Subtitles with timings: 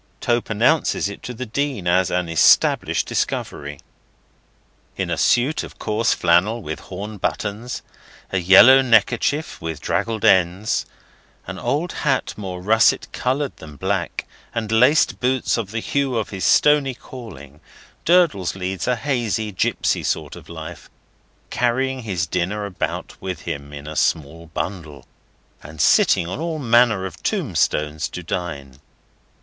[0.19, 3.79] Tope announces it to the Dean as an established discovery.
[4.97, 7.83] In a suit of coarse flannel with horn buttons,
[8.31, 10.87] a yellow neckerchief with draggled ends,
[11.45, 14.25] an old hat more russet coloured than black,
[14.55, 17.59] and laced boots of the hue of his stony calling,
[18.03, 20.89] Durdles leads a hazy, gipsy sort of life,
[21.51, 25.05] carrying his dinner about with him in a small bundle,
[25.61, 28.79] and sitting on all manner of tombstones to dine.